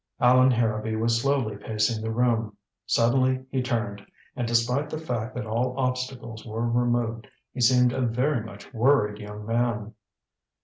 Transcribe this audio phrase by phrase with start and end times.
[0.19, 2.57] Allan Harrowby was slowly pacing the room.
[2.87, 4.03] Suddenly he turned,
[4.35, 9.19] and despite the fact that all obstacles were removed, he seemed a very much worried
[9.19, 9.93] young man.